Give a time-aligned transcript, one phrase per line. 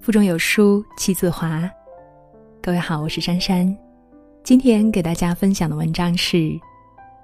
[0.00, 1.70] 腹中有书气自华。
[2.62, 3.76] 各位好，我是珊珊。
[4.42, 6.58] 今天给大家分享的文章是：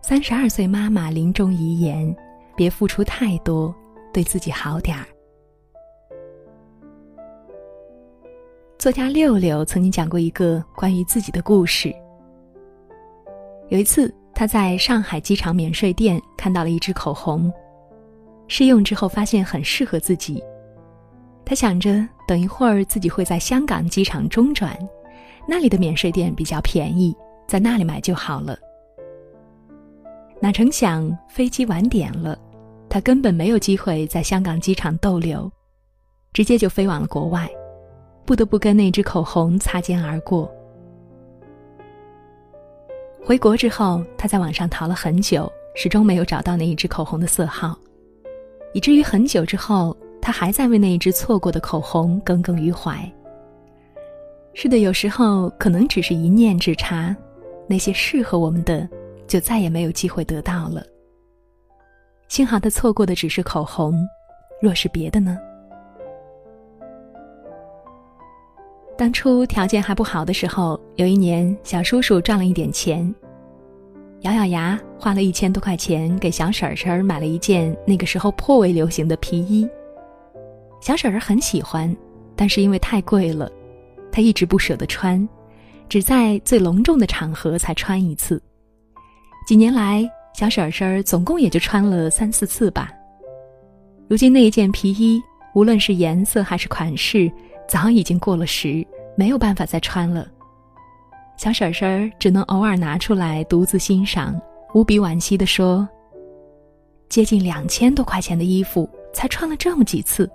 [0.00, 2.14] 三十二岁妈妈临终遗言，
[2.56, 3.74] 别付出太多，
[4.12, 5.04] 对自己好点儿。
[8.78, 11.92] 作家六六曾经讲过一个关于自己的故事。
[13.68, 17.52] 有一次，他在上海机场免税店看到了一支口红，
[18.46, 20.40] 试用之后发现很适合自己。
[21.44, 24.78] 他想着，等一会儿自己会在香港机场中转，
[25.48, 27.12] 那里的免税店比较便宜，
[27.48, 28.56] 在那里买就好了。
[30.40, 32.38] 哪成想飞机晚点了，
[32.88, 35.50] 他根本没有机会在香港机场逗留，
[36.32, 37.50] 直接就飞往了国外，
[38.24, 40.48] 不得不跟那支口红擦肩而过。
[43.24, 47.76] 回国之后，他在网上淘了很久，始终没有找到那一支口红的色号，
[48.72, 49.96] 以至于很久之后。
[50.20, 52.96] 他还在为那一支错过的口红耿耿于怀。
[54.52, 57.16] 是的，有时候可能只是一念之差，
[57.68, 58.88] 那些适合我们的，
[59.26, 60.84] 就再也没有机会得到了。
[62.28, 63.94] 幸好他错过的只是口红，
[64.60, 65.38] 若是别的呢？
[68.96, 73.12] 当初条件还不好的时候，有一年小叔叔赚了一点钱，
[74.20, 79.66] 咬咬牙花了一千多块钱给小婶婶买了一件那个时候颇为流行的皮衣。
[80.80, 81.94] 小婶儿很喜欢，
[82.34, 83.50] 但是因为太贵了，
[84.10, 85.28] 她一直不舍得穿，
[85.88, 88.42] 只在最隆重的场合才穿一次。
[89.46, 92.90] 几年来，小婶婶儿总共也就穿了三四次吧。
[94.08, 95.22] 如今那一件皮衣，
[95.54, 97.30] 无论是颜色还是款式，
[97.68, 98.84] 早已经过了时，
[99.16, 100.26] 没有办法再穿了。
[101.36, 104.40] 小婶婶儿只能偶尔拿出来独自欣赏，
[104.74, 105.88] 无比惋惜地说
[107.08, 110.30] ：“接近两千多块钱的衣服，才穿了这么几次。”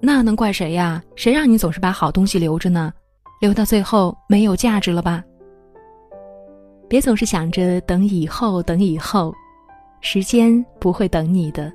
[0.00, 1.02] 那能怪谁呀？
[1.14, 2.92] 谁让你总是把好东西留着呢？
[3.40, 5.22] 留到最后没有价值了吧？
[6.88, 9.32] 别总是想着等以后，等以后，
[10.00, 11.72] 时间不会等你的。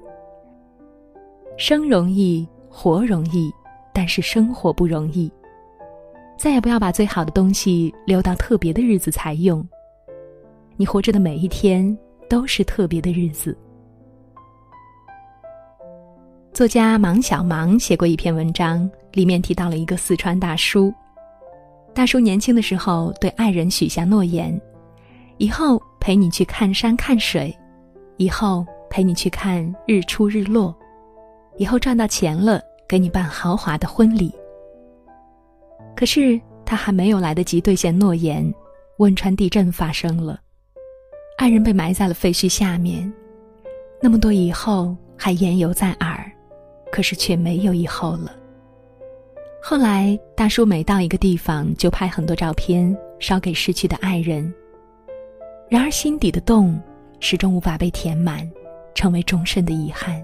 [1.58, 3.52] 生容易，活容易，
[3.94, 5.32] 但是生活不容易。
[6.38, 9.66] 再也不要把最好的东西留到特别的日子才用。
[10.76, 11.98] 你活着的每一天
[12.30, 13.58] 都是特别的日子。
[16.56, 20.94] 作家芒小芒写过一篇文章，里面提到了一个四川大叔。
[21.94, 24.58] 大叔年轻的时候对爱人许下诺言：
[25.36, 27.54] 以后陪你去看山看水，
[28.16, 30.74] 以后陪你去看日出日落，
[31.58, 34.34] 以后赚到钱了给你办豪华的婚礼。
[35.94, 38.50] 可是他还没有来得及兑现诺言，
[39.00, 40.40] 汶川地震发生了，
[41.38, 43.12] 爱人被埋在了废墟下面，
[44.02, 46.32] 那么多以后还言犹在耳。
[46.96, 48.32] 可是却没有以后了。
[49.62, 54.54] 后来，大叔每到一个地方，就拍很多照片烧给逝去的爱人。
[55.68, 56.82] 然而，心底的洞
[57.20, 58.50] 始终无法被填满，
[58.94, 60.24] 成为终身的遗憾。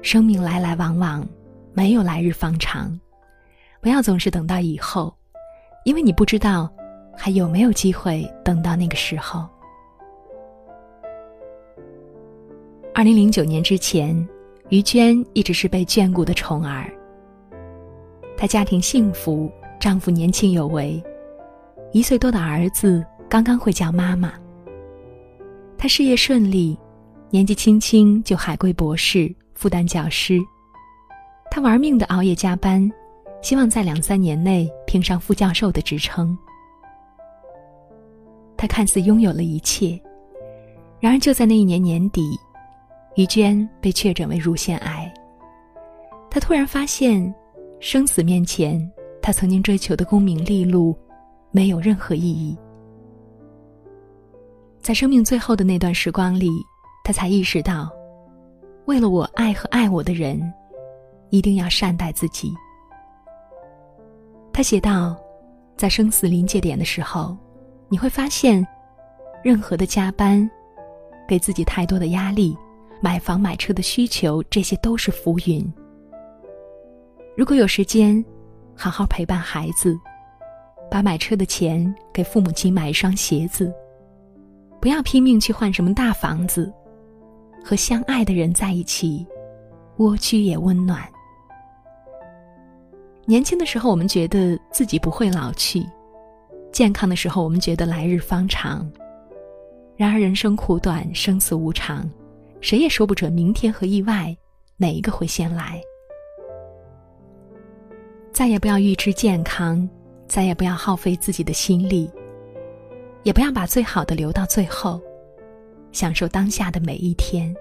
[0.00, 1.28] 生命来来往往，
[1.74, 2.98] 没有来日方长。
[3.82, 5.14] 不要总是等到以后，
[5.84, 6.72] 因为你不知道
[7.14, 9.46] 还有没有机会等到那个时候。
[12.92, 14.28] 二零零九年之前，
[14.68, 16.92] 于娟一直是被眷顾的宠儿。
[18.36, 21.02] 她家庭幸福，丈夫年轻有为，
[21.92, 24.32] 一岁多的儿子刚刚会叫妈妈。
[25.78, 26.76] 她事业顺利，
[27.30, 30.38] 年纪轻轻就海归博士，复旦教师。
[31.48, 32.90] 她玩命的熬夜加班，
[33.40, 36.36] 希望在两三年内评上副教授的职称。
[38.56, 39.98] 她看似拥有了一切，
[40.98, 42.36] 然而就在那一年年底。
[43.20, 45.12] 于娟被确诊为乳腺癌。
[46.30, 47.32] 她突然发现，
[47.78, 48.80] 生死面前，
[49.20, 50.96] 她曾经追求的功名利禄，
[51.50, 52.56] 没有任何意义。
[54.80, 56.48] 在生命最后的那段时光里，
[57.04, 57.90] 她才意识到，
[58.86, 60.40] 为了我爱和爱我的人，
[61.28, 62.54] 一定要善待自己。
[64.50, 65.14] 她写道
[65.76, 67.36] ：“在生死临界点的时候，
[67.90, 68.66] 你会发现，
[69.44, 70.50] 任何的加班，
[71.28, 72.56] 给自己太多的压力。”
[73.00, 75.66] 买房买车的需求，这些都是浮云。
[77.36, 78.22] 如果有时间，
[78.76, 79.98] 好好陪伴孩子，
[80.90, 83.72] 把买车的钱给父母亲买一双鞋子，
[84.80, 86.70] 不要拼命去换什么大房子，
[87.64, 89.26] 和相爱的人在一起，
[89.96, 91.02] 蜗居也温暖。
[93.24, 95.82] 年轻的时候，我们觉得自己不会老去；
[96.70, 98.90] 健康的时候，我们觉得来日方长。
[99.96, 102.06] 然而，人生苦短，生死无常。
[102.60, 104.36] 谁也说不准明天和意外
[104.76, 105.80] 哪一个会先来。
[108.32, 109.88] 再也不要预知健康，
[110.26, 112.10] 再也不要耗费自己的心力，
[113.22, 115.00] 也不要把最好的留到最后，
[115.92, 117.54] 享受当下的每一天。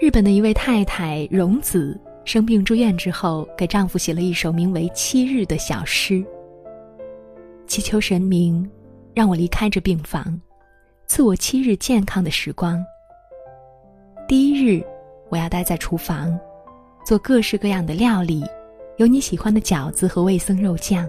[0.00, 6.24] 日本的一位太太荣子生病住院之后，给丈夫写了一首名为《七日》的小诗，
[7.66, 8.68] 祈求神明
[9.14, 10.40] 让我离开这病房，
[11.06, 12.84] 赐我七日健康的时光。
[14.26, 14.84] 第一日，
[15.28, 16.36] 我要待在厨房，
[17.04, 18.44] 做各式各样的料理，
[18.96, 21.08] 有你喜欢的饺子和味增肉酱。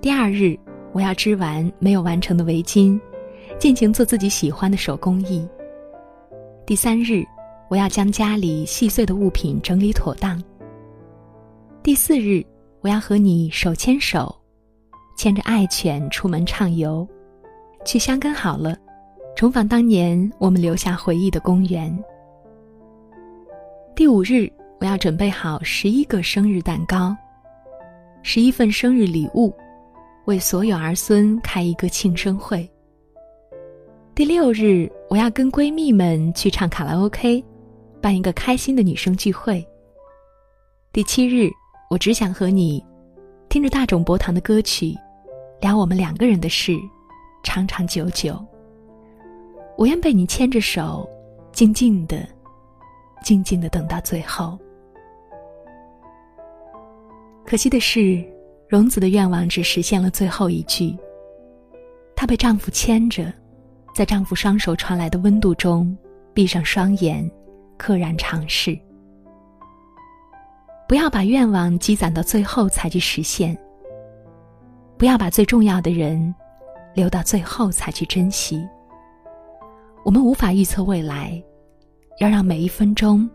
[0.00, 0.56] 第二日，
[0.92, 2.98] 我要织完没有完成的围巾，
[3.58, 5.46] 尽情做自己喜欢的手工艺。
[6.64, 7.24] 第三日，
[7.68, 10.40] 我要将家里细碎的物品整理妥当。
[11.82, 12.44] 第四日，
[12.82, 14.32] 我要和你手牵手，
[15.18, 17.06] 牵着爱犬出门畅游，
[17.84, 18.76] 去香根好了，
[19.34, 21.96] 重访当年我们留下回忆的公园。
[23.94, 24.50] 第五日，
[24.80, 27.14] 我要准备好十一个生日蛋糕，
[28.22, 29.52] 十一份生日礼物，
[30.24, 32.68] 为所有儿孙开一个庆生会。
[34.14, 37.44] 第六日，我要跟闺蜜们去唱卡拉 OK，
[38.00, 39.66] 办一个开心的女生聚会。
[40.92, 41.50] 第七日，
[41.90, 42.84] 我只想和你
[43.48, 44.96] 听着大冢博堂的歌曲，
[45.60, 46.76] 聊我们两个人的事，
[47.42, 48.42] 长长久久。
[49.76, 51.08] 我愿被你牵着手，
[51.52, 52.26] 静静的、
[53.22, 54.58] 静静的等到最后。
[57.44, 58.24] 可惜的是，
[58.68, 60.96] 荣子的愿望只实现了最后一句。
[62.14, 63.32] 她被丈夫牵着。
[63.94, 65.94] 在丈夫双手传来的温度中，
[66.32, 67.30] 闭上双眼，
[67.78, 68.74] 溘然长逝。
[70.88, 73.54] 不要把愿望积攒到最后才去实现。
[74.96, 76.34] 不要把最重要的人
[76.94, 78.62] 留到最后才去珍惜。
[80.04, 81.42] 我们无法预测未来，
[82.18, 83.28] 要让每一分钟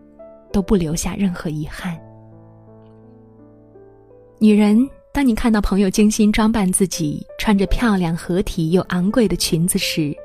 [0.51, 1.98] 都不留下任何遗憾。
[4.39, 10.15] 女人，当你看到朋友精心装扮自己，穿着漂亮、合体又昂贵的裙子时，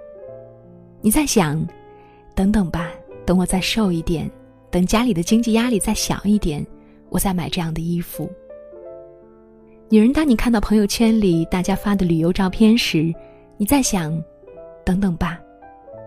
[1.01, 1.67] 你在想，
[2.35, 2.91] 等等吧，
[3.25, 4.31] 等我再瘦一点，
[4.71, 6.67] 等家里的经济压力再小一点，
[7.09, 8.31] 我再买这样的衣服。
[9.93, 13.13] 女人，当你看到朋友圈里大家发的旅游照片时，
[13.59, 14.11] 你在想，
[14.87, 15.39] 等等吧，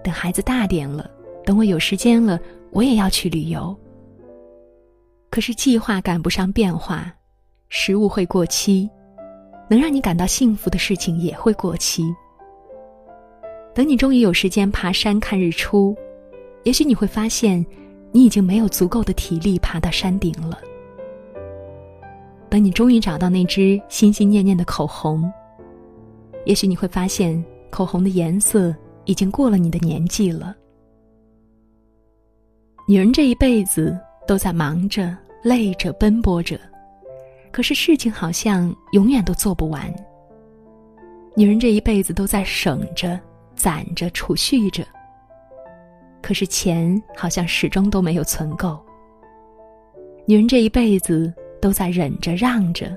[0.03, 1.07] 等孩子大点了，
[1.45, 2.39] 等我有时间了，
[2.71, 3.77] 我也要去旅游。
[5.29, 7.13] 可是计划赶不上变化，
[7.69, 8.89] 食物会过期，
[9.69, 12.03] 能让你感到幸福的事情也会过期。
[13.75, 15.95] 等你终于有时间爬山看日出，
[16.63, 17.63] 也许你会发现，
[18.11, 20.59] 你已经没有足够的体力爬到山顶了。
[22.55, 25.29] 等你终于找到那支心心念念的口红，
[26.45, 28.73] 也许你会发现，口红的颜色
[29.03, 30.55] 已经过了你的年纪了。
[32.87, 35.13] 女人这一辈子都在忙着、
[35.43, 36.57] 累着、奔波着，
[37.51, 39.93] 可是事情好像永远都做不完。
[41.35, 43.19] 女人这一辈子都在省着。
[43.53, 44.85] 攒着储蓄着，
[46.21, 48.79] 可是钱好像始终都没有存够。
[50.25, 51.33] 女人这一辈子
[51.65, 52.95] 都在忍着让着，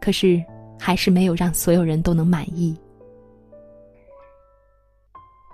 [0.00, 0.42] 可是
[0.80, 2.74] 还是没有让所有人都能满意。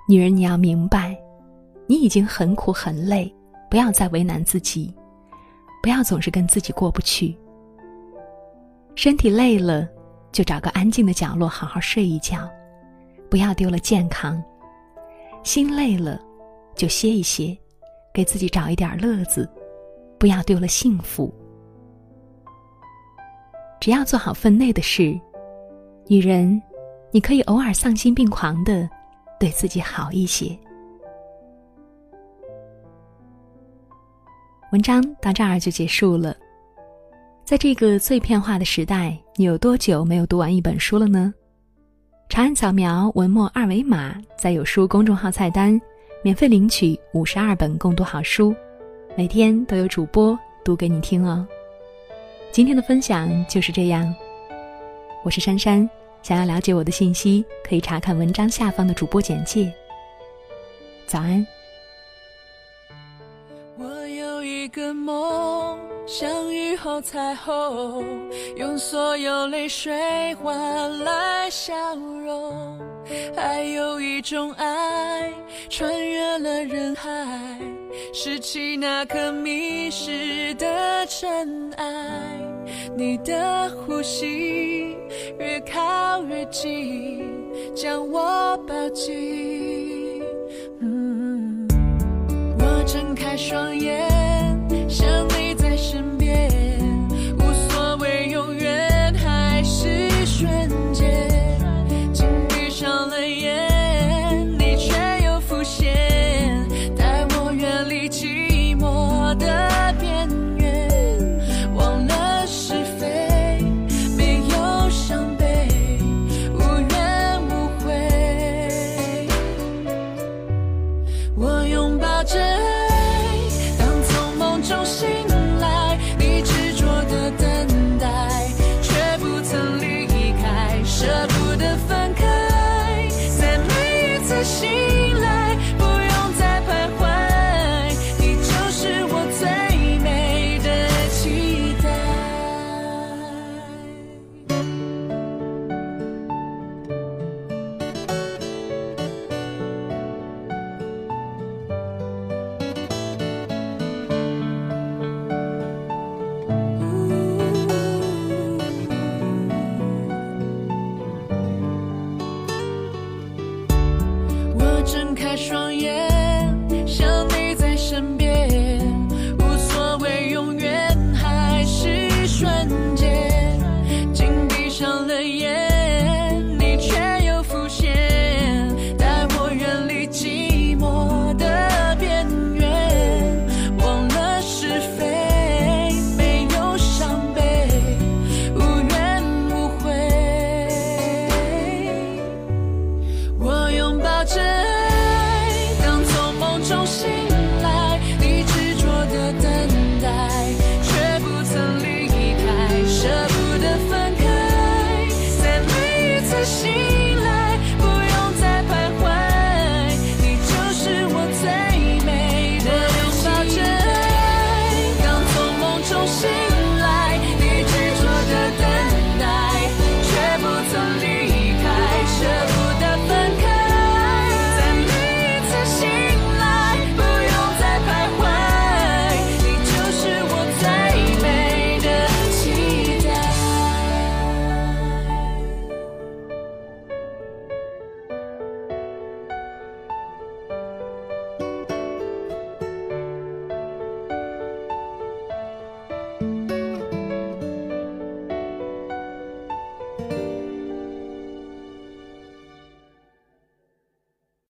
[0.09, 1.19] 女人，你要明白，
[1.89, 3.35] 你已经很苦很累，
[3.69, 4.95] 不要再为难自己，
[5.83, 7.37] 不要总是跟自己过不去。
[8.95, 9.89] 身体累了，
[10.31, 12.49] 就找个安静的角落好好睡一觉。
[13.29, 14.41] 不要丢了健康，
[15.43, 16.21] 心累了
[16.77, 17.59] 就歇一歇，
[18.15, 19.51] 给自己找一点乐子，
[20.21, 21.35] 不要丢了幸福。
[23.89, 25.19] 只要做好分内的事，
[26.09, 26.61] 女人，
[27.11, 28.87] 你可以偶尔丧心病狂的
[29.41, 30.55] 对自己好一些。
[34.73, 36.37] 文章到这儿就结束了。
[37.47, 41.33] 在这个碎片化的时代，你有多久没有读完一本书了呢？
[42.29, 45.81] 长按扫描文末二维码，在有书公众号菜单，
[46.23, 48.55] 免费领取五十二本共读好书，
[49.17, 51.49] 每天都有主播读给你听哦。
[52.51, 54.13] 今天的分享就是这样，
[55.25, 55.89] 我是珊珊。
[56.23, 59.73] 想要了解我的信息，可以查看文章下方的主播简介。
[61.07, 61.47] 早安。
[63.79, 65.79] 我有一个梦。
[66.07, 68.03] 像雨后彩虹，
[68.57, 72.81] 用所有泪水换来笑容。
[73.37, 75.31] 还有一种爱，
[75.69, 77.59] 穿越了人海，
[78.13, 81.87] 拾起那颗迷失的尘埃。
[82.97, 84.97] 你的呼吸
[85.39, 87.25] 越靠越近，
[87.75, 90.23] 将我抱紧。
[90.81, 91.69] 嗯
[92.59, 94.08] 我睁开双眼，